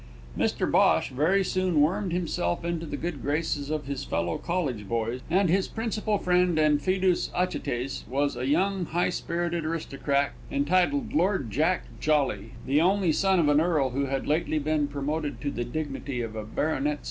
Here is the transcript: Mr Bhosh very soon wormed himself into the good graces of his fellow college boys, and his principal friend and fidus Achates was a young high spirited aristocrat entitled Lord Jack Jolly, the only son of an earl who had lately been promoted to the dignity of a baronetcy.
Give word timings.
Mr 0.35 0.65
Bhosh 0.65 1.09
very 1.11 1.43
soon 1.43 1.79
wormed 1.79 2.11
himself 2.11 2.65
into 2.65 2.87
the 2.87 2.97
good 2.97 3.21
graces 3.21 3.69
of 3.69 3.85
his 3.85 4.03
fellow 4.03 4.39
college 4.39 4.89
boys, 4.89 5.19
and 5.29 5.47
his 5.47 5.67
principal 5.67 6.17
friend 6.17 6.57
and 6.57 6.81
fidus 6.81 7.29
Achates 7.37 8.07
was 8.07 8.35
a 8.35 8.47
young 8.47 8.85
high 8.85 9.09
spirited 9.11 9.63
aristocrat 9.63 10.31
entitled 10.49 11.13
Lord 11.13 11.51
Jack 11.51 11.83
Jolly, 11.99 12.53
the 12.65 12.81
only 12.81 13.11
son 13.11 13.39
of 13.39 13.47
an 13.47 13.61
earl 13.61 13.91
who 13.91 14.05
had 14.07 14.25
lately 14.25 14.57
been 14.57 14.87
promoted 14.87 15.39
to 15.41 15.51
the 15.51 15.63
dignity 15.63 16.21
of 16.23 16.35
a 16.35 16.45
baronetcy. 16.45 16.97